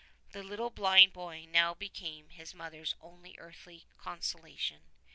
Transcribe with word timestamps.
The 0.31 0.41
little 0.41 0.71
blind 0.71 1.13
boy 1.13 1.45
now 1.47 1.75
became 1.75 2.29
his 2.31 2.55
mother's 2.55 2.95
only 3.01 3.35
earthly 3.37 3.85
consolation. 3.99 4.81